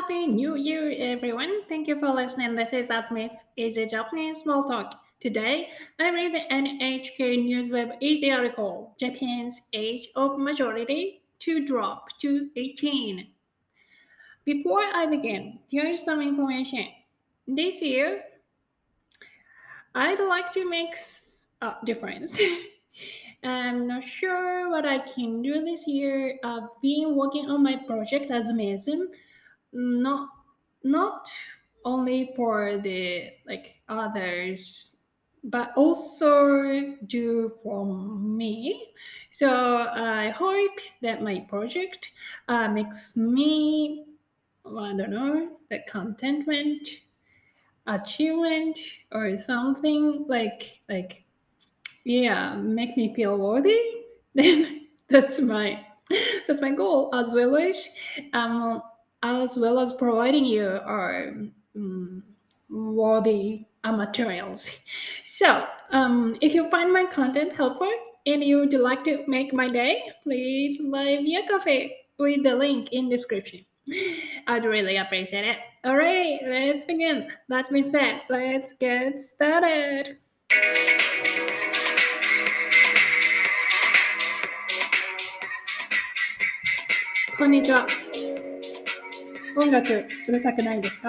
[0.00, 1.62] Happy New Year, everyone.
[1.68, 2.54] Thank you for listening.
[2.54, 4.94] This is Asmis, Easy Japanese Small Talk.
[5.20, 5.68] Today,
[5.98, 13.28] I read the NHK Newsweb Easy article, Japan's Age of Majority to Drop to 18.
[14.46, 16.86] Before I begin, here's some information.
[17.46, 18.22] This year,
[19.94, 20.94] I'd like to make
[21.60, 22.40] a difference.
[23.44, 26.38] I'm not sure what I can do this year.
[26.42, 29.10] I've been working on my project as Mason,
[29.72, 30.28] not
[30.82, 31.30] not
[31.84, 34.96] only for the like others,
[35.44, 38.92] but also do for me.
[39.32, 42.10] So I hope that my project
[42.48, 44.06] uh, makes me,
[44.66, 46.86] I don't know, the contentment,
[47.86, 48.78] achievement,
[49.12, 51.24] or something like like
[52.04, 53.78] yeah makes me feel worthy
[54.34, 55.84] then that's my
[56.46, 57.90] that's my goal as well as
[58.32, 58.82] um
[59.22, 61.34] as well as providing you our
[61.76, 62.22] um,
[62.68, 64.78] worthy uh, materials.
[65.24, 67.90] So, um, if you find my content helpful
[68.26, 72.54] and you would like to make my day, please buy me a coffee with the
[72.54, 73.64] link in description.
[74.46, 75.58] I'd really appreciate it.
[75.86, 77.28] Alright, let's begin.
[77.48, 78.22] That's been said.
[78.28, 80.18] Let's get started.
[87.38, 87.99] Konnichiwa.
[89.56, 91.08] 音楽うるさくないですか？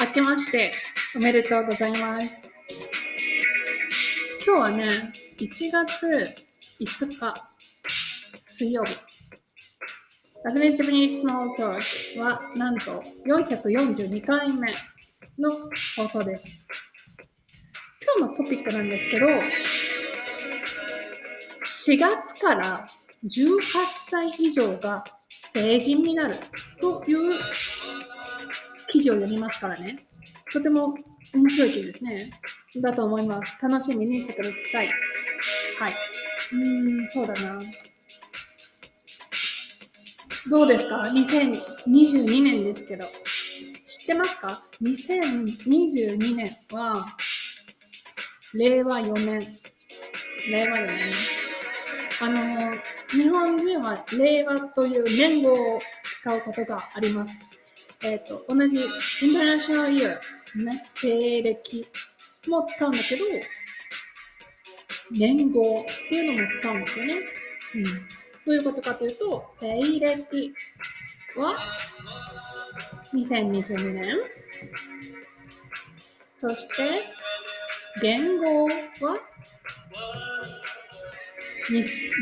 [0.00, 0.70] 明けまして
[1.16, 2.52] おめでとうございます。
[4.46, 4.88] 今日はね、
[5.38, 6.34] 1月
[6.80, 7.34] 5日
[8.40, 8.96] 水曜日。
[10.44, 11.80] ラズメジャパニースモールトー
[12.14, 14.72] クはなんと442回目
[15.38, 16.66] の放送です。
[18.18, 19.40] 今日のトピックなんですけど、4
[21.98, 22.88] 月から
[23.24, 23.58] 18
[24.08, 25.04] 歳以上が
[25.52, 26.36] 成人になる
[26.80, 27.38] という
[28.90, 29.98] 記事を読みますからね。
[30.52, 30.94] とても
[31.34, 32.30] 面白い記事ですね。
[32.76, 33.58] だと思います。
[33.62, 34.88] 楽しみにしてください。
[35.78, 35.96] はい。
[36.52, 37.60] うーん、そうだな。
[40.50, 43.06] どうですか ?2022 年ですけど。
[43.84, 47.16] 知ってますか ?2022 年は、
[48.54, 49.54] 令和4年。
[50.50, 50.98] 令和4年。
[52.20, 52.72] あの、
[53.10, 57.34] 日本人は令和という年号を使うことがあります。
[58.02, 61.86] えっ、と、同じインターナショナルイヤー、ね、西暦
[62.48, 63.24] も使うんだけど、
[65.10, 67.14] 年号っていうのも使うんですよね。
[67.74, 67.84] うん。
[67.84, 67.90] ど
[68.46, 70.54] ういうことかというと、西暦
[71.36, 71.56] は
[73.14, 74.04] 2022年。
[76.34, 76.92] そして、
[78.00, 79.18] 元号は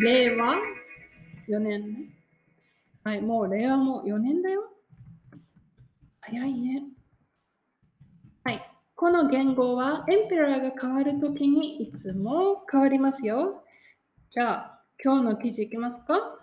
[0.02, 0.75] 令和
[1.48, 2.08] 4年ね。
[3.04, 4.68] はい、もう令和も4年だよ。
[6.20, 6.82] 早いね。
[8.44, 8.70] はい。
[8.96, 13.62] この言語はエンペラーが変わるときにいつも変わりますよ。
[14.30, 16.38] じゃあ、今日の記事いきますか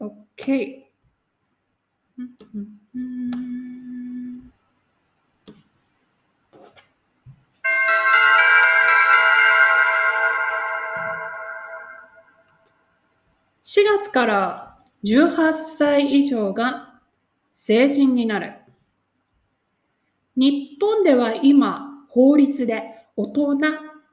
[0.00, 0.84] ?OK。
[2.18, 3.53] うんうんうん
[13.66, 17.00] 4月から18歳以上が
[17.54, 18.52] 成人になる。
[20.36, 23.56] 日本では今、法律で大人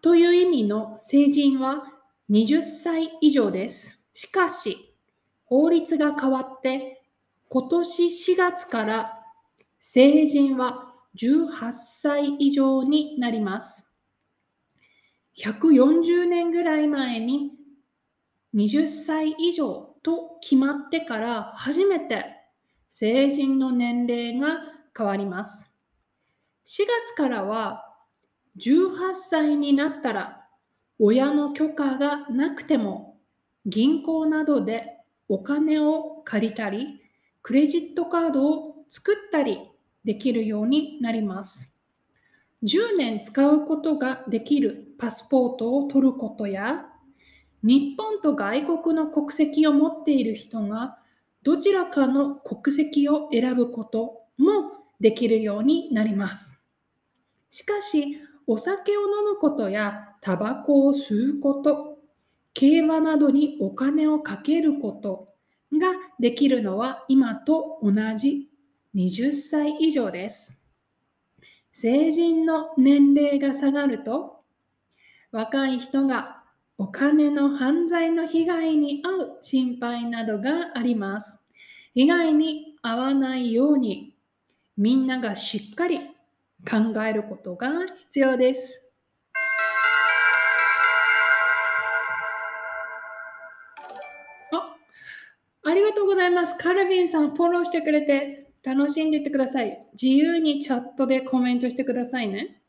[0.01, 1.83] という意味の成人は
[2.29, 4.05] 20歳以上です。
[4.13, 4.95] しかし、
[5.43, 7.01] 法律が変わって
[7.49, 9.19] 今年4月から
[9.81, 13.91] 成人は18歳以上になります。
[15.35, 17.51] 140年ぐらい前に
[18.53, 22.25] 20歳以上と決まってから初めて
[22.89, 24.59] 成人の年齢が
[24.95, 25.73] 変わります。
[26.65, 27.85] 4月からは
[28.57, 30.45] 18歳になったら
[30.99, 33.17] 親の許可がなくても
[33.65, 34.97] 銀行などで
[35.29, 37.01] お金を借りたり
[37.41, 39.59] クレジットカードを作ったり
[40.03, 41.73] できるようになります。
[42.63, 46.85] 10年使うことができるパスポートを取ることや
[47.63, 50.97] 日本と外国の国籍を持っている人が
[51.43, 56.61] どちらかの国籍を選ぶこともできるようになります。
[57.49, 58.17] しかし、
[58.47, 61.97] お酒を飲むことやタバコを吸うこと、
[62.53, 65.27] 競馬などにお金をかけること
[65.71, 68.49] ができるのは今と同じ
[68.95, 70.61] 20歳以上です。
[71.71, 74.43] 成人の年齢が下がると、
[75.31, 76.40] 若い人が
[76.81, 81.39] お金の犯罪の被害に遭う心配などがあります。
[81.93, 84.15] 被害に遭わないように
[84.77, 85.99] みんながしっかり
[86.67, 87.69] 考えることが
[87.99, 88.89] 必要です。
[94.51, 94.75] あ
[95.63, 96.55] ありがとうございます。
[96.57, 99.87] カルビンさん、フォローしてくれて楽しんでいってください。
[99.93, 102.59] 自由にチャットでコメントしてくださいね。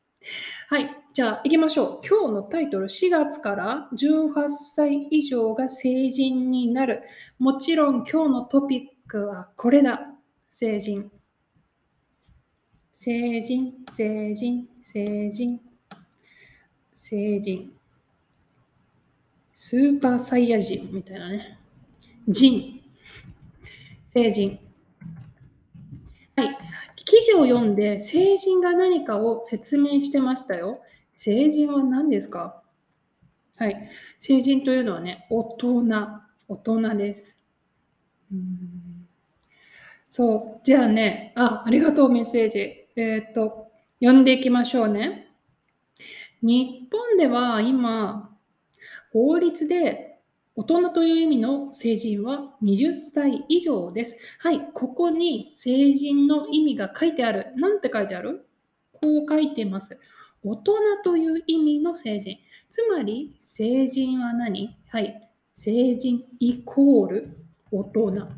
[0.69, 2.07] はい、じゃあ行きましょう。
[2.09, 7.03] 今日のタイトル、4月から18歳以上が成人になる。
[7.39, 10.07] もちろん今日のトピックはこれだ。
[10.49, 11.13] 成人。
[12.93, 15.61] 成人、成人、成人、
[16.95, 17.73] 成人。
[19.53, 21.59] スーパーサイヤ人みたいなね。
[22.27, 22.81] 人。
[24.15, 24.59] 成人。
[26.37, 26.59] はい。
[27.05, 30.81] 記事を読んで成人が何かを説明してましたよ。
[31.13, 32.63] 成人は何ですか？
[33.59, 33.89] はい。
[34.19, 35.85] 成人というのはね、大人。
[36.49, 37.39] 大人です。
[38.33, 39.07] うん
[40.11, 40.61] そう。
[40.65, 42.59] じゃあね、あ、ありがとう、メッセージ。
[42.97, 45.29] えっ、と、読んでいきましょうね。
[46.43, 48.37] 日本では今、
[49.13, 50.19] 法律で
[50.55, 54.19] 大人という意味の成人は20歳以上です。
[54.39, 57.53] はい、ここに成人の意味が書いてある。
[57.57, 58.47] なんて書いてある？
[58.93, 59.99] こう書いてます。
[60.45, 60.73] 大人
[61.05, 62.39] という意味の成人。
[62.71, 64.77] つまり、成人は何？
[64.89, 67.37] はい、成人イコール
[67.71, 68.29] 大人。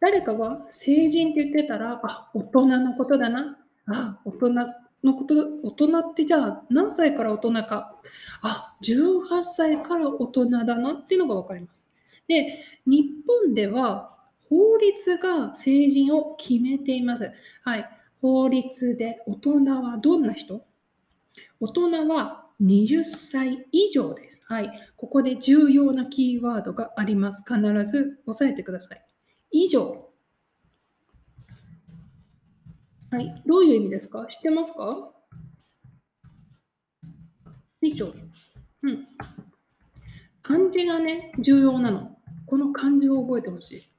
[0.00, 3.58] 誰かが成人って言ってたら、あ、大人のことだな。
[3.86, 4.50] あ、大人
[5.02, 7.96] のこと、大人ってじゃあ何歳から大人か。
[8.42, 11.86] あ、18歳から大人だなっていうのが分かります。
[12.26, 14.14] で、日本では
[14.50, 17.30] 法律が成人を決めています。
[17.62, 17.88] はい。
[18.24, 20.64] 法律で大人はどんな人？
[21.60, 24.42] 大人は20歳以上です。
[24.46, 24.72] はい。
[24.96, 27.44] ここで重要なキーワードがあります。
[27.46, 29.04] 必ず押さえてください。
[29.50, 30.08] 以上。
[33.10, 33.42] はい。
[33.44, 34.24] どういう意味ですか？
[34.24, 35.12] 知ってますか？
[37.82, 38.14] 以上。
[38.84, 39.06] うん。
[40.40, 42.16] 漢字がね、重要なの。
[42.46, 43.90] この漢字を覚えてほしい。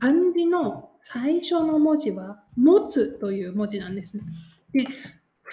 [0.00, 4.18] 漢字の最初の文字は、持つという文字なんです。
[4.72, 4.86] で、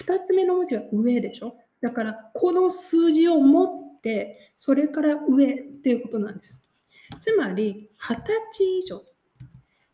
[0.00, 1.56] 2つ目の文字は上でしょ？
[1.82, 6.62] だから、この数字を持って、それから上っていうことなんです。
[7.20, 9.02] つまり、二十歳以上。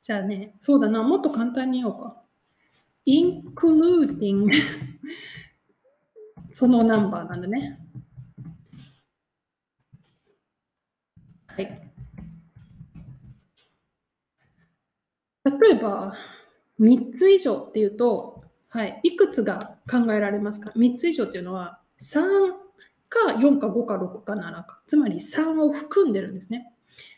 [0.00, 2.22] じゃあね、そうだな、もっと簡単に言おうか。
[3.04, 4.52] including
[6.50, 7.80] そのナンバーなんだね。
[11.48, 11.87] はい。
[15.50, 16.14] 例えば、
[16.80, 22.20] 3つ以上っていうと、はい、いくつが考えられますか ?3 つ以上っていうのは、3
[23.08, 24.80] か4か5か6か7か。
[24.86, 26.72] つまり3を含んでるんですね。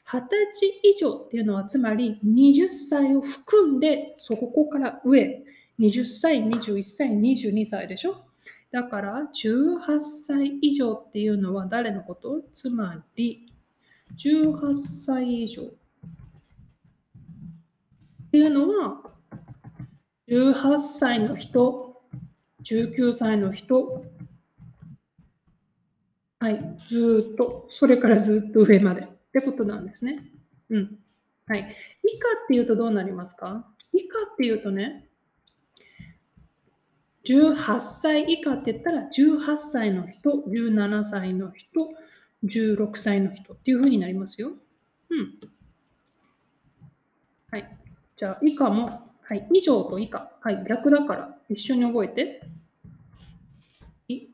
[0.06, 0.22] 20
[0.52, 5.44] 歳以上っていうのはつまり20歳を含んでそこから上
[5.78, 8.24] 20歳21歳22歳でしょ？
[8.72, 12.42] だから18歳以上っていうのは誰のこと？
[12.52, 13.52] つまり
[14.16, 15.62] 18歳以上
[18.30, 19.02] っていうのは
[20.28, 22.00] 18歳の人
[22.62, 24.04] 19歳の人
[26.38, 30.30] はいずっとそれからずっと上までってことなんですね。
[30.68, 30.98] うん。
[31.48, 31.76] はい。
[32.04, 33.66] 以下っていうとどうなりますか？
[33.92, 35.08] 以下っていうとね、
[37.24, 41.90] 18歳以下って言ったら18歳の人、17歳の人、
[42.44, 44.52] 16歳の人っていうふうになりますよ。
[45.10, 45.40] うん。
[47.50, 47.76] はい。
[48.20, 49.48] じゃあ、以下も、はい。
[49.50, 50.30] 以上と以下。
[50.42, 50.62] はい。
[50.68, 52.42] 逆だから一緒に覚えて。
[54.08, 54.28] 以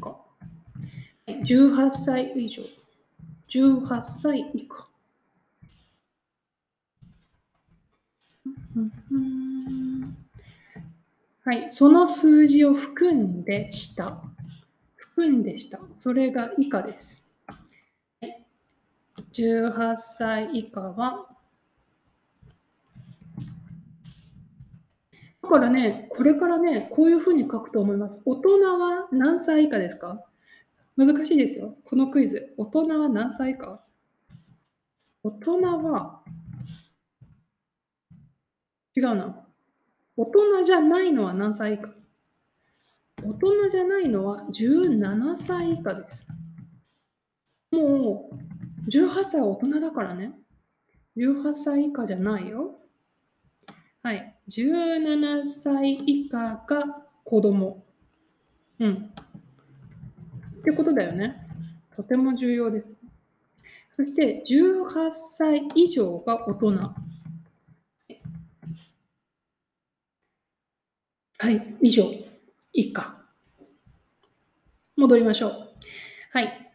[0.00, 0.16] 下。
[1.28, 2.64] 18歳以上。
[3.48, 4.88] 18歳以下。
[11.44, 14.20] はい、その数字を含んで下。
[14.96, 15.78] 含んで下。
[15.94, 17.24] それが以下です。
[19.32, 21.28] 18歳以下は、だ
[25.48, 28.20] からね、これからね、こういうふうに書くと思います。
[28.24, 30.24] 大人は何歳以下ですか？
[30.96, 31.76] 難しいですよ。
[31.84, 32.54] このクイズ。
[32.56, 33.82] 大人は何歳か？
[35.22, 36.22] 大人は、
[38.96, 39.44] 違うな。
[40.16, 41.90] 大人じゃないのは何歳か
[43.22, 46.26] 大人じゃないのは17歳以下です。
[47.70, 48.34] もう、
[48.90, 50.32] 18歳は大人だからね。
[51.16, 52.80] 18歳以下じゃないよ。
[54.02, 54.37] はい。
[54.48, 56.82] 17歳以下が
[57.24, 57.84] 子供。
[58.80, 59.12] うん。
[60.60, 61.46] ってことだよね。
[61.94, 62.88] とても重要です。
[63.96, 66.94] そして18歳以上が大人。
[71.40, 72.04] はい、以上、
[72.72, 73.16] 以下。
[74.96, 75.74] 戻りましょう。
[76.32, 76.67] はい。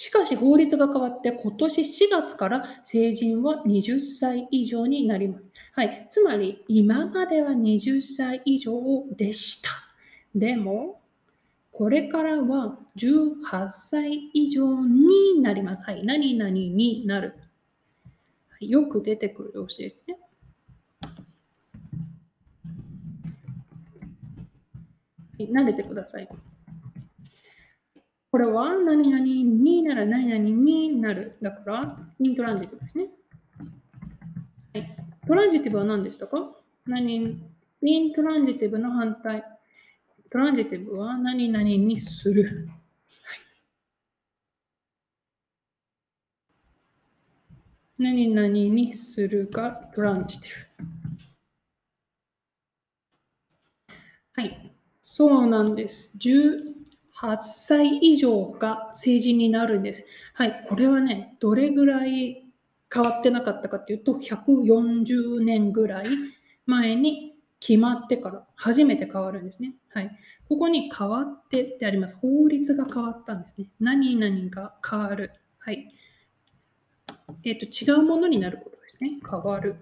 [0.00, 5.44] しかし法律が変わって今年4月から成人は20歳以上になります。
[5.74, 6.06] はい。
[6.08, 8.72] つまり今までは20歳以上
[9.14, 9.68] でした。
[10.34, 11.02] でも、
[11.70, 15.84] これからは18歳以上になります。
[15.84, 16.02] はい。
[16.02, 17.34] 何々になる。
[18.58, 20.16] よく出てくる動詞ですね。
[25.38, 26.28] 慣れてください。
[28.30, 31.36] これは何々になる、何々になる。
[31.42, 33.08] だから、イントランジティブですね。
[34.72, 34.96] はい、
[35.26, 36.52] トランジティブは何でしたか？
[36.86, 37.42] 何
[37.82, 39.42] イントランジティブの反対。
[40.30, 42.68] トランジティブは何々にする。
[43.24, 43.38] はい、
[47.98, 50.84] 何々にするがトランジティブ。
[54.34, 54.72] はい。
[55.02, 56.16] そうなんです。
[57.20, 60.06] 8歳以上が成人になるんです。
[60.32, 62.46] はい、これはね、どれぐらい
[62.92, 66.06] 変わってなかったかっていうと、140年ぐらい
[66.64, 69.74] 前に決まってから初めて変わるんですね。
[69.90, 70.10] はい、
[70.48, 72.16] ここに変わってってあります。
[72.16, 73.66] 法律が変わったんですね。
[73.78, 75.32] 何々が変わる。
[75.58, 75.92] はい。
[77.44, 79.18] えっ、ー、と、違うものになることですね。
[79.28, 79.76] 変わる。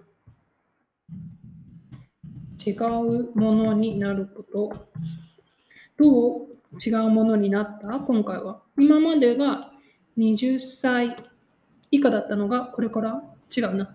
[2.67, 4.89] 違うものになること。
[5.97, 6.58] どう？
[6.85, 7.89] 違うものになった？
[8.01, 8.63] 今回は。
[8.79, 9.73] 今までが
[10.19, 11.17] 20歳
[11.91, 13.23] 以下だったのが、これから？
[13.57, 13.95] 違うな。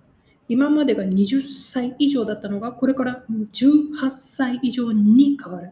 [0.50, 5.72] 今までが20歳以上だったのが、これから？18歳以上に変わる。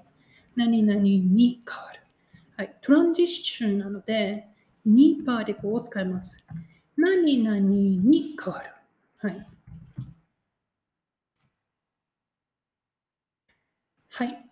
[0.55, 2.01] 何々に変わる。
[2.55, 2.75] はい。
[2.81, 4.47] トランジッションなので、
[4.87, 6.45] 2パーティクルを使います。
[6.95, 8.69] 何々に変わる。
[9.17, 9.47] はい。
[14.09, 14.50] はい。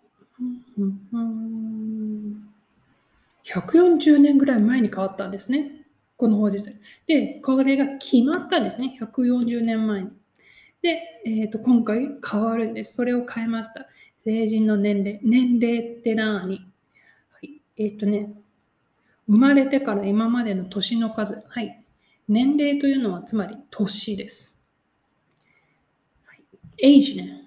[3.44, 5.86] 140年ぐらい前に変わったんですね。
[6.16, 6.80] この法律。
[7.06, 8.96] で、これが決まったんですね。
[9.00, 10.10] 140年前に。
[10.82, 12.94] で、えーと、今回変わるんです。
[12.94, 13.86] それを変えました。
[14.24, 15.20] 成人の年齢。
[15.22, 16.54] 年齢って何、は
[17.42, 18.32] い、えっ、ー、とね、
[19.26, 21.42] 生まれてから今までの年の数。
[21.48, 21.82] はい。
[22.28, 24.64] 年齢というのはつまり年です。
[26.26, 26.42] はい、
[26.78, 27.39] エイジね。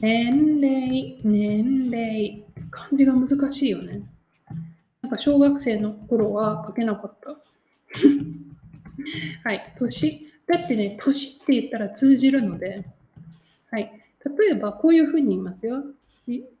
[0.00, 2.44] 年齢、年齢。
[2.70, 4.02] 漢字が難しいよね。
[5.02, 5.10] なん。
[5.10, 7.36] か小学生の頃は書けなかった。
[9.44, 10.26] はい、年。
[10.46, 12.84] だってね、年って言ったら通じるので、
[13.70, 13.92] はい。
[14.38, 15.84] 例えばこういうふうに言いますよ。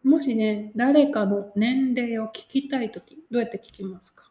[0.02, 4.30] もしね、誰かの年齢を聞きたいとき、どうやって聞きますか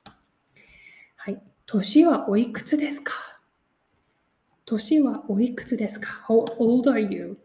[1.16, 1.42] はい。
[1.66, 3.14] 年はおいくつですか
[4.70, 7.38] 年はおいくつですか ?How old are you?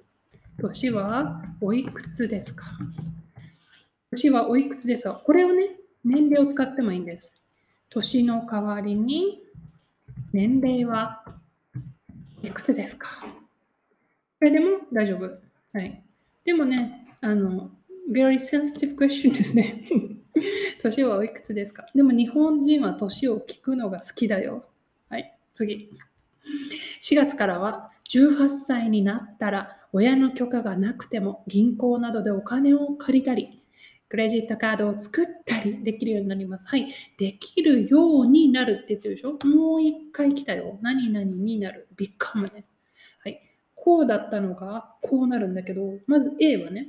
[0.61, 2.67] 年はおいくつですか？
[4.11, 5.15] 年はおいくつですか？
[5.25, 5.71] これをね、
[6.05, 7.33] 年齢を使ってもいいんです。
[7.89, 9.41] 年の代わりに、
[10.35, 11.25] 年齢は
[12.43, 13.25] いくつですか？
[14.39, 15.25] これでも大丈夫。
[15.73, 16.03] はい。
[16.45, 17.71] でもね、あの、
[18.13, 19.83] very sensitive question ですね。
[20.83, 21.87] 年はおいくつですか？
[21.95, 24.67] でも日本人は年を聞くのが好きだよ。
[25.09, 25.89] はい、次。
[27.05, 33.63] 4月からは18歳になったら親の許可がなくても銀行などでお金を借りたり、
[34.09, 36.67] クレジットカードを作ったりできるようになります。
[36.67, 36.89] はい。
[37.19, 39.33] できるようになるって言ってるでしょ？
[39.47, 40.79] もう一回来たよ。
[40.81, 41.89] 何々になる。
[41.95, 42.65] ビッカムね。
[43.23, 43.39] はい。
[43.75, 46.89] こうだったのがこうなるんだけど、まず A はね、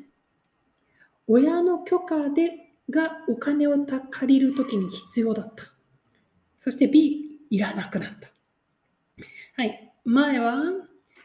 [1.28, 2.52] 親の許可で
[2.90, 5.66] がお金を借りるときに必要だった。
[6.58, 8.30] そして B、いらなくなった。
[9.58, 9.92] はい。
[10.08, 10.56] 前は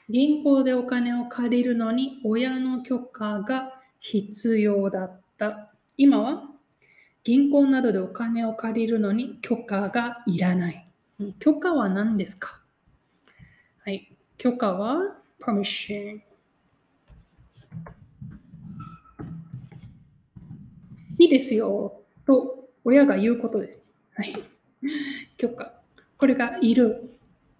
[0.08, 5.70] 銀行でお金を借りるのに親の許可が必要だった。
[5.98, 6.44] 今は
[7.22, 10.90] 銀行などでお金を借りるのに許可がいらない。
[11.38, 12.58] 許可は何ですか？
[13.84, 14.16] はい。
[14.38, 16.22] 許可は permission。
[21.18, 23.84] いいですよと親が言うことです。
[24.14, 24.34] はい。
[25.36, 25.70] 許可。
[26.16, 27.09] これがいる。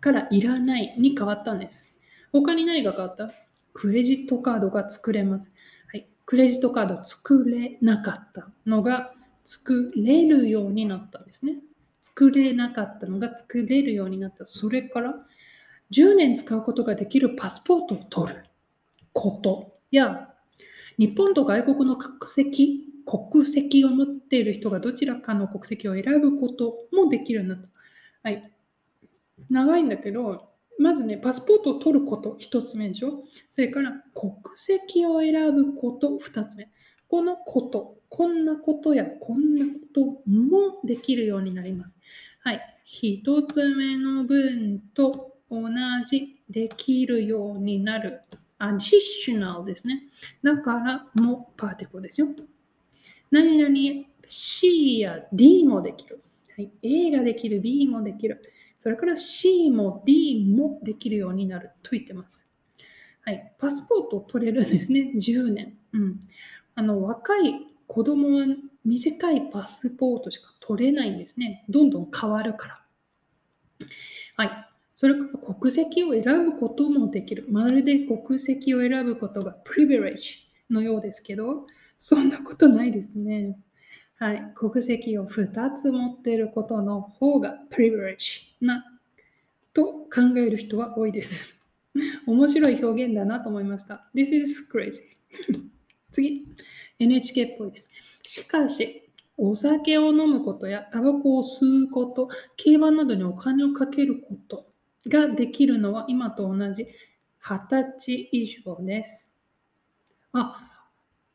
[0.01, 1.91] からいらないに変わったんです。
[2.33, 3.31] 他に何が変わった？
[3.73, 5.51] クレジットカードが作れます。
[5.89, 9.13] はい、クレジットカード作れなかったのが
[9.45, 11.59] 作れるようになったんですね。
[12.03, 14.45] 作れなかったのが作れるようになった。
[14.45, 15.15] それから
[15.91, 18.45] 10年使うことができるパスポートを取る
[19.13, 20.29] ことや
[20.99, 27.69] 日本と外国の国籍、国籍を持っている人がどちらかの国籍を選ぶこともできるようになった。
[28.23, 28.53] はい。
[29.49, 33.25] 長いんだけど、まずね、パスポートを取ること、1つ目でしょ。
[33.51, 36.71] それから国籍を選ぶこと、2つ目。
[37.09, 41.97] このこと、こんなことやこんなこともできるようになります。
[42.43, 42.61] はい。
[42.87, 45.69] 1つ目の文と同
[46.09, 48.23] じできるようになる。
[48.59, 50.05] アディショナルですね。
[50.43, 52.29] だからもパーティコですよ。
[53.31, 56.23] 何々 C や D もできる。
[56.57, 58.43] はい、A ができる、B もできる。
[58.81, 62.49] それから C も D もできるようになると言ってます。
[63.21, 65.77] はい、パスポートを取れるんですね、10年。
[65.93, 66.21] うん、
[66.75, 67.57] あの若い
[67.87, 68.47] 子供は
[68.83, 71.67] 短いパスポートしか取れないんですね。
[71.69, 72.83] どんどん変わるから。
[74.37, 74.51] はい。
[74.95, 77.45] それから国籍を選ぶこともできる。
[77.51, 81.67] まるで国籍を選ぶことがプリビレッジのようですけど、
[81.99, 83.59] そんなことないですね。
[84.23, 84.53] はい。
[84.55, 88.85] 国籍を2つ持っていることの方がプリビレッジな
[89.73, 91.67] と考える人は多いです。
[92.27, 94.11] 面白い表現だなと思いました。
[94.15, 95.17] This is crazy.
[96.13, 96.47] 次。
[96.99, 97.91] NHK っぽいです。
[98.23, 99.09] しかし、
[99.39, 104.71] お酒を飲むことやタバコを吸うこと、競馬などにお金をかけること
[105.07, 106.87] ができるのは今と同じ
[107.43, 109.33] 20歳以上です。
[110.35, 110.70] あ、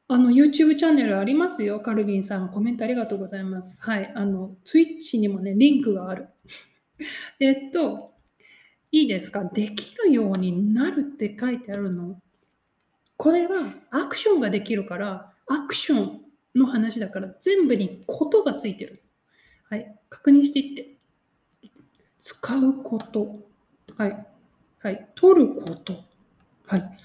[0.07, 1.79] あの YouTube チャンネルありますよ。
[1.79, 3.81] カルビンさん、コメントありがとうございます。
[3.81, 4.12] はい。
[4.15, 6.27] あの、Twitch にもね、リンクがある。
[7.39, 8.13] えっと、
[8.91, 9.43] いいですか？
[9.45, 12.21] できるようになるって書いてあるの。
[13.17, 16.21] これはアクションができるから、アクション
[16.53, 19.01] の話だから全部にことがついてる。
[19.69, 20.00] はい。
[20.09, 20.97] 確認していって。
[22.19, 23.39] 使うこと。
[23.97, 24.27] はい。
[24.79, 25.09] はい。
[25.15, 26.03] 取ること。
[26.67, 26.97] はい。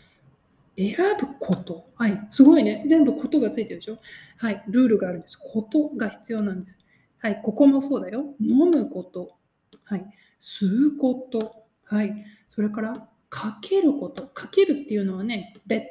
[0.76, 1.90] 選ぶこと。
[1.96, 2.26] はい。
[2.30, 2.84] すごいね。
[2.86, 3.98] 全部ことがついてるでしょ？
[4.38, 4.64] はい。
[4.68, 5.38] ルールがあるんです。
[5.38, 6.78] ことが必要なんです。
[7.18, 7.40] はい。
[7.42, 8.34] ここもそうだよ。
[8.40, 9.36] 飲むこと。
[9.84, 10.06] はい。
[10.40, 11.64] 吸うこと。
[11.84, 12.24] はい。
[12.48, 14.26] それから、かけること。
[14.26, 15.84] かけるっていうのはね、bet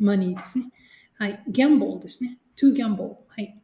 [0.00, 0.72] money ですね。
[1.14, 1.42] はい。
[1.48, 2.38] ギャンボーですね。
[2.56, 3.16] to gamble。
[3.28, 3.60] はい。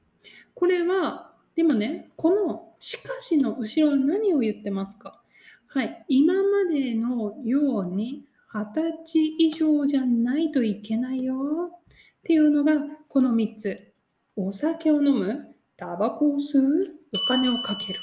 [0.54, 5.22] これは、でもね、このしかしの後ろは何を言ってますか？
[5.66, 6.04] はい。
[6.08, 11.78] 今までのように二十歳以上じゃないといけないよっ
[12.22, 12.74] ていうのが
[13.08, 13.94] この3つ。
[14.36, 17.98] お酒を飲む、タバコを吸う、お金をかける。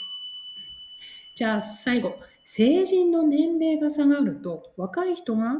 [1.36, 5.56] じゃあ最後、成人の年齢が下がると若い人が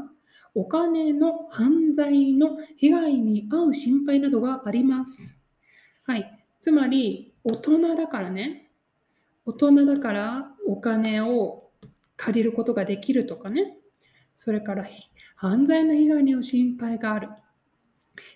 [0.56, 5.50] お金の犯罪の被害に遭う心配などがあります。
[6.04, 6.46] はい。
[6.60, 8.72] つまり、大人だからね。
[9.46, 11.72] 大人だからお金を
[12.18, 13.79] 借りることができるとかね。
[14.40, 14.88] それから
[15.36, 17.28] 犯罪の被害に遭う心配がある。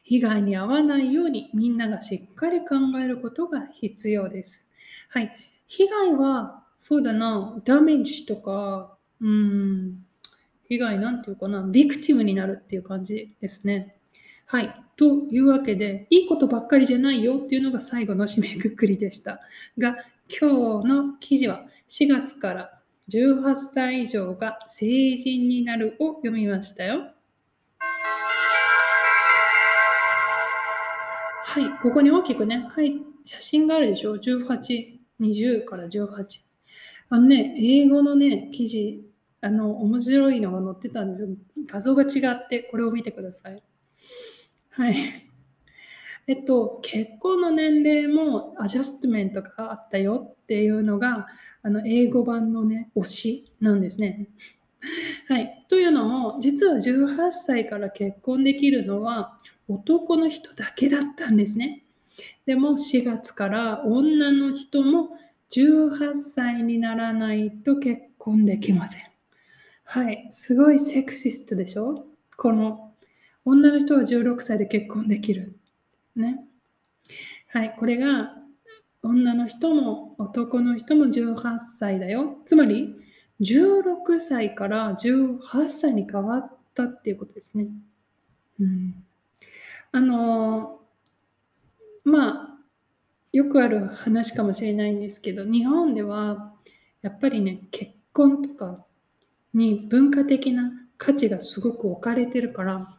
[0.03, 4.67] 被害に遭わないようにみんながしっかり考えることが必要です。
[5.07, 5.33] はい。
[5.65, 10.05] 被害は、そうだな、ダメージとか、うん、
[10.67, 13.95] 被害なんていうかな、ビクティムになるっていう感じですね。
[14.45, 14.75] はい。
[14.97, 19.39] というわけで、いいことばっかりじゃないよっていうのが最後の締めくくりでした。
[19.77, 19.95] が、
[20.27, 27.11] 今日の記事は4月から18歳以上が成人になるを読みましたよ。
[31.45, 32.67] はい、ここに大きくね、
[33.23, 36.25] 写真があるでしょ ?18、20から18。
[37.09, 39.13] あのね、英語のね、記事
[39.43, 41.27] あの、面白いのが載ってたんです
[41.67, 43.61] 画像が違って、これを見てください。
[44.69, 44.95] はい。
[46.27, 51.27] えっと、結婚の年齢もアジャストメントがあったよっていうのが、
[51.61, 54.29] あの、英語版のね、推しなんですね。
[55.27, 55.65] はい。
[55.67, 61.83] というのも、実は18歳から結婚できるのは男の人だけだったんですね。
[62.45, 65.17] でも4月から女の人も
[65.49, 69.01] 18歳にならないと結婚できません。
[69.85, 72.05] はい、すごいセクシストでしょ？
[72.37, 72.93] この
[73.45, 75.57] 女の人は16歳で結婚できる。
[76.15, 76.45] ね。
[77.49, 78.35] はい、これが
[79.03, 82.37] 女の人も男の人も18歳だよ。
[82.45, 82.95] つまり
[83.41, 87.67] 16歳から18歳に変わったっていうことですね。
[88.59, 89.03] うん、
[89.91, 90.79] あの
[92.03, 92.53] まあ
[93.31, 96.53] よくある話かもしれないんですけど日本では
[97.01, 98.85] やっぱりね結婚とか
[99.53, 102.95] に文化的な価値がすごく置かれてるから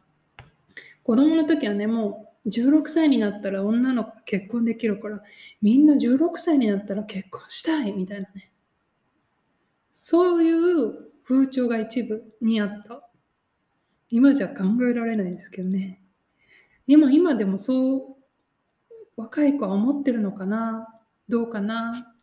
[1.05, 5.23] 子供の時はねもう16歳になったら女の子結婚できるから
[5.63, 8.51] みんな16歳になったら結婚したいみたいなね。
[9.93, 13.09] そういう風潮が一部にあった。
[14.11, 16.03] 今じゃ考えられないですけどね。
[16.87, 18.17] でも今でもそう
[19.17, 20.89] 若い子は思ってるのかな？
[21.29, 22.15] どうかな？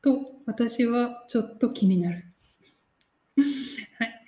[0.00, 2.24] と私はちょっと気になる。
[3.98, 4.26] はい。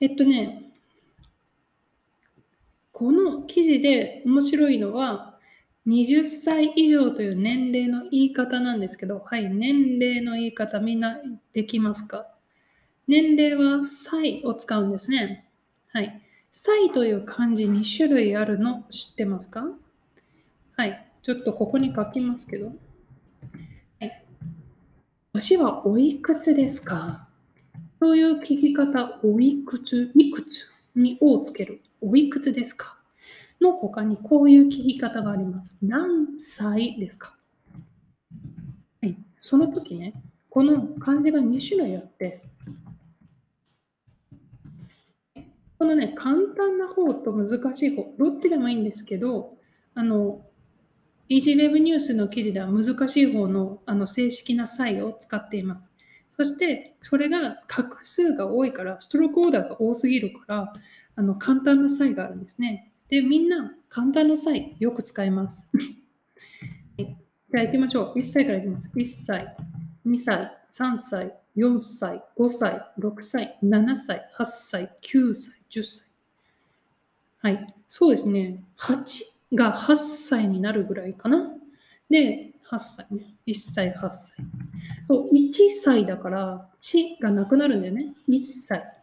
[0.00, 0.67] えっとね、
[2.98, 5.38] この記事で面白いのは、
[5.86, 11.16] 20歳以上という年齢の言い方なんですけど、はい、年齢の言い方みんな
[11.52, 12.26] できますか？
[13.06, 15.48] 年齢は歳を使うんですね。
[15.92, 16.20] はい。
[16.50, 19.64] 歳という漢字2種類あるの知ってますか？
[20.76, 21.06] はい。
[21.22, 22.66] ちょっとここに書きますけど。
[22.66, 24.24] はい。
[25.34, 27.28] 年はおいくつですか？
[28.00, 31.80] という聞き方、おいくつ、いくつにをつける。
[32.00, 32.98] おいくつですか？
[33.60, 35.76] の他にこういう聞き方があります。
[35.82, 37.36] 何歳ですか？
[39.02, 39.16] はい。
[39.40, 40.14] その時ね、
[40.50, 42.42] この漢字が2種類あって、
[45.78, 49.54] このね、簡単な方と難しい方、どっちでもいいんですけど、
[49.94, 50.44] あの、
[51.28, 55.88] EasyWeb ニュースの記事では難しい方のあの正式な際を使っています。
[56.30, 60.72] そして、それが画数が多いから、ストロークオーダーが多すぎるから、
[61.18, 62.92] あの簡単な際があるんですね。
[63.08, 65.68] で、みんな簡単な際、よく使います。
[66.96, 68.18] じゃあ行きましょう。
[68.20, 68.88] 1歳からいきます。
[68.94, 69.56] 1歳、
[70.06, 76.06] 2歳、3歳、4歳、5歳、6歳、7歳、8歳、9歳、10歳。
[77.40, 77.74] はい。
[77.88, 78.62] そうですね。
[78.78, 81.52] 8が8歳になるぐらいかな。
[82.08, 83.34] で、8歳ね。
[83.44, 84.36] 1歳、8歳。
[85.08, 85.50] そう、1
[85.82, 88.14] 歳だから、地がなくなるんだよね。
[88.28, 88.97] 1歳。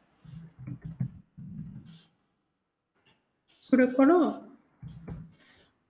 [3.67, 4.41] それから、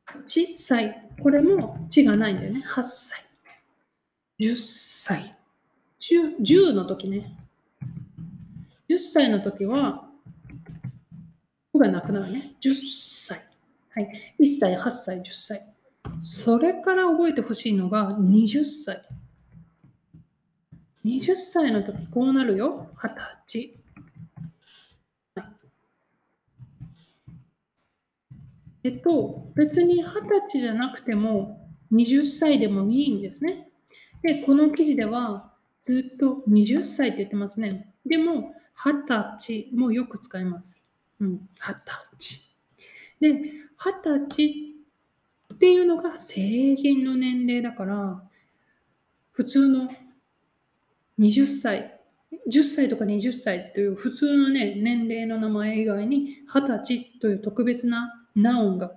[0.06, 1.10] 8歳。
[1.22, 2.64] これも地がないんだよね。
[2.66, 3.26] 8歳。
[4.40, 5.36] 10歳。
[6.00, 7.38] 10, 10の時ね。
[8.90, 10.08] 10歳の時は、
[11.78, 12.56] がなくなるね。
[12.62, 13.42] 10歳。
[13.90, 14.10] はい。
[14.40, 15.76] 1歳、8歳、10歳。
[16.22, 19.02] それから覚えてほしいのが20歳。
[21.04, 22.90] 20歳の時こうなるよ。
[22.96, 23.10] 20
[23.46, 23.85] 歳。
[28.86, 33.68] えっと、別に20歳じゃなくても20歳でもいいんですね。
[34.22, 37.96] で、この記事ではずっと20歳って言ってますね。
[38.06, 40.88] でも、20歳もよく使います。
[41.20, 41.76] うん、20
[42.20, 42.48] 歳。
[43.20, 43.30] で、
[43.80, 44.46] 20歳
[45.56, 48.22] っていうのが成人の年齢だから、
[49.32, 49.90] 普通の
[51.18, 52.00] 20歳、
[52.48, 58.94] 10歳とか20歳という普通のね、年齢の名前以外に、20歳という特別なナオンが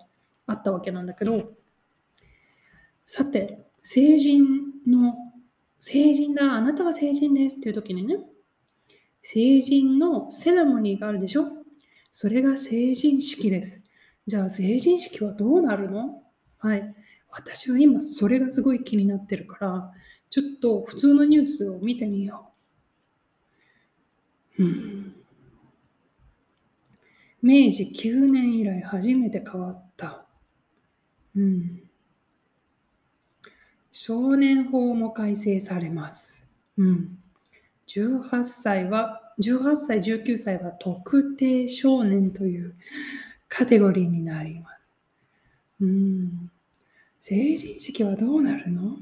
[0.46, 1.52] あったわけなんだけど、
[3.06, 4.44] さて、成人
[4.86, 5.14] の、
[5.80, 8.16] 成人だ、あなたは成人ですっていう時にね、
[9.22, 11.46] 成人のセレモニーがあるでしょ？
[12.12, 13.84] それが成人式です。
[14.26, 16.22] じゃあ成人式はどうなるの？
[16.58, 16.94] はい。
[17.30, 19.92] 私は今それがすごい気になってるから、
[20.30, 22.52] ちょっと普通のニュースを見てみよ
[24.58, 24.64] う。
[24.64, 25.14] うん
[27.48, 30.26] 明治9年以来初めて変わった。
[31.34, 31.80] うん。
[33.90, 36.46] 少年法も改正されます。
[36.76, 37.18] うん。
[37.86, 42.74] 18歳は、18歳、19歳は特定少年という
[43.48, 44.92] カテゴリーになります。
[45.80, 46.50] うん。
[47.18, 48.98] 成人式はどうなるの？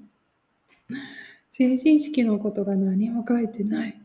[1.51, 4.01] 成人式のことが何も書いてない。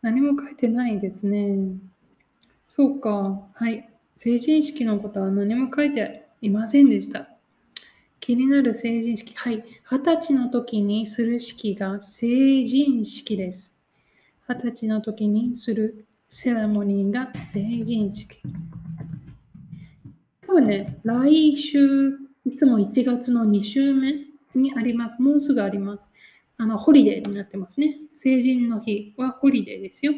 [0.00, 1.56] 何も書いてないですね。
[2.66, 3.48] そうか。
[3.52, 3.88] はい。
[4.16, 7.28] 成人式のことは何も書いていませんでした。
[8.20, 9.34] 気になる成人式。
[9.34, 9.64] はい。
[9.90, 13.78] 二十歳の時にする式が成人式です。
[14.48, 18.40] 二十歳の時にするセレモニーが成人式。
[20.46, 24.14] 多分ね、来週、いつも1月の2週目
[24.54, 25.20] にあります。
[25.20, 26.08] もうすぐあります。
[26.56, 27.98] あの、ホリデーになってますね。
[28.14, 30.14] 成人の日はホリデーですよ。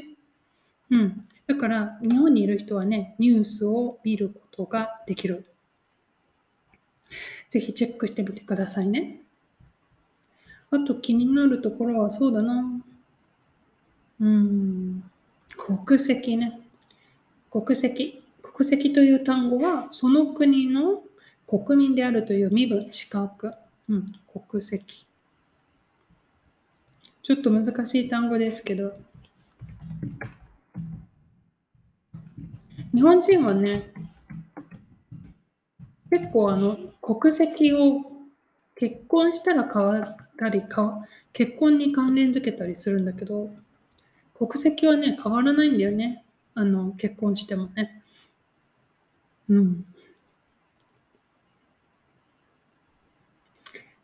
[0.90, 1.26] うん。
[1.46, 5.46] だから、日本にいる人はね、ニュースを見ることができる。
[7.48, 9.20] ぜひチェックしてみてくださいね。
[10.70, 12.82] あと気になるところはそうだな。
[14.20, 15.04] うん。
[15.56, 16.60] 国籍ね。
[17.50, 18.22] 国籍。
[18.42, 21.02] 国籍という単語は、その国の
[21.46, 23.52] 国民であるという身分、資格。
[23.88, 24.06] うん。
[24.48, 25.06] 国籍。
[27.22, 28.98] ちょっと難しい単語ですけど、
[32.96, 33.92] 日本人はね、
[36.10, 38.00] 結構あの国籍を
[38.74, 43.50] 結婚したら変わったりか、結婚に関連づけたりするんだけど、
[44.34, 46.24] 国籍はね、変わらないんだよね。
[46.54, 48.02] あの結婚してもね。
[49.50, 49.84] うん。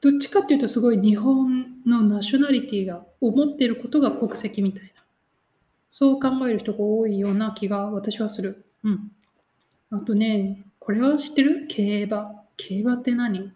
[0.02, 5.02] どっちかっていうとすごい日本のナショナリティが思っていることが国籍みたいな。
[5.88, 8.66] そう考える人が多いような気が私はする。
[8.84, 9.12] うん。
[9.90, 11.66] あとね、これは知ってる？
[11.68, 12.44] 競馬。
[12.56, 13.52] 競馬って何？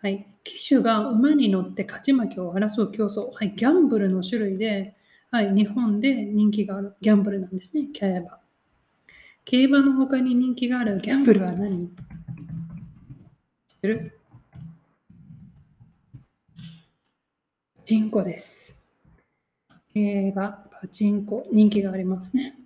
[0.00, 0.26] はい。
[0.44, 3.30] 騎手が馬に乗って勝ち負けを争う競争。
[3.32, 3.52] はい。
[3.54, 4.94] ギャンブルの種類で、
[5.30, 5.52] はい。
[5.54, 7.88] 日本で人気があるギャンブルなんですね。
[7.92, 8.38] 競馬。
[9.44, 11.88] 競馬の他に人気があるギャンブルは何？
[13.68, 14.18] 知ってる？
[17.76, 18.80] パチンコです。
[19.92, 20.48] 競馬、
[20.80, 22.56] パチンコ、人気がありますね。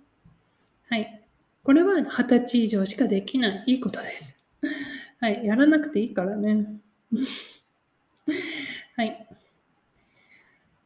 [0.89, 1.21] はい。
[1.67, 4.39] これは二十歳以上しかできないいいことです。
[5.19, 5.45] はい。
[5.45, 6.65] やらなくていいからね。
[8.95, 9.27] はい。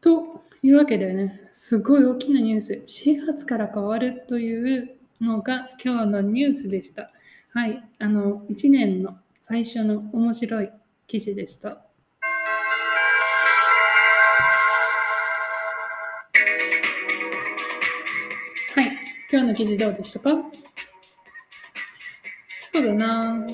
[0.01, 2.73] というわけでね、すごい大きなニュース。
[2.87, 7.11] 4月から変わるというのが今日のニュースでした。
[7.49, 7.83] はい。
[7.99, 10.71] あの、1年の最初の面白い
[11.05, 11.69] 記事でした。
[11.69, 11.77] は
[18.81, 18.97] い。
[19.31, 20.70] 今日の記事どうでしたか？
[22.73, 23.45] そうだな。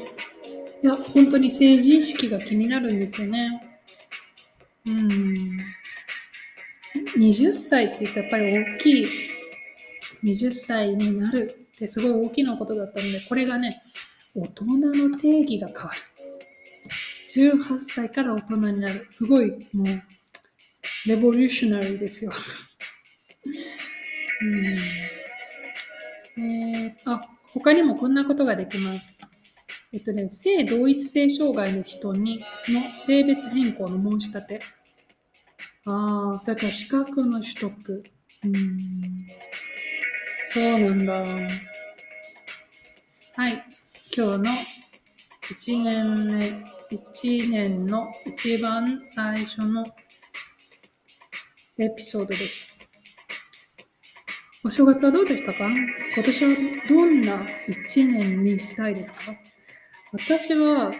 [0.84, 3.80] いや、本当に政治意識が気になるんですよね。
[4.88, 5.34] うん。
[7.18, 9.06] 20歳って言ったらやっぱり大きい。
[10.24, 13.82] 20歳になるってすごい大きなことだったので、これがね、
[14.36, 15.98] 大人の定義が変わる。
[17.30, 19.08] 18歳から大人になる。
[19.12, 19.88] すごい、もう、
[21.08, 22.32] レボリューショナリーですよ。
[24.42, 24.78] うん
[26.40, 27.22] えー、あ、
[27.60, 29.02] 他にもこんなことができます。
[29.94, 32.40] えっとね、性同一性障害の人に
[32.70, 34.62] の性別変更の申し立て。
[35.86, 38.04] ああ、それから資格の取得。
[38.44, 39.28] うん、
[40.44, 41.14] そうなんだ。
[43.36, 43.54] はい、
[44.16, 44.38] 今日の
[45.42, 46.46] 1年目、
[46.92, 49.86] 1年の一番最初の
[51.80, 52.77] エピソードでした。
[54.68, 55.60] お正月はどうでしたか？
[56.14, 56.52] 今年は
[56.90, 57.38] どんな
[57.70, 59.22] 1年にしたいですか？
[60.12, 60.92] 私は、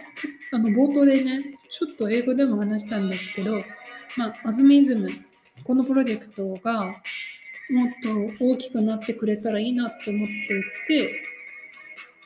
[0.54, 3.62] あの冒頭でね、ちょっと英語でも話したんですけど、
[4.16, 5.10] まあ、アズミズム、
[5.66, 6.96] このプロジェクトがもっ
[8.40, 11.22] と大きくなってくれたらいいなって思っていて、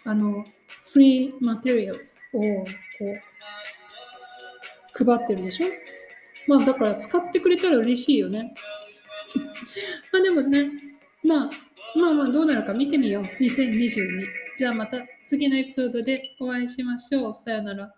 [0.03, 0.45] あの、
[0.93, 2.65] フリーマテリアルズをこ
[4.99, 5.67] う、配ってるでしょ？
[6.45, 8.53] まあだから使ってくれたら嬉しいよね。
[10.13, 10.69] まあでもね、
[11.23, 11.49] まあ、
[11.97, 13.23] まあまあどうなるか見てみよう。
[13.43, 14.25] 2022。
[14.57, 17.33] じゃあまた次のエピソードでお会いしましょう。
[17.33, 17.93] さよなら。